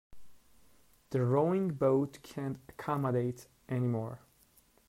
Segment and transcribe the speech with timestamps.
[1.11, 4.19] The rowing boat can't accommodate any more.